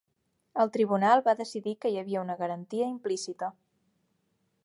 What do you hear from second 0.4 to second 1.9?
El tribunal va decidir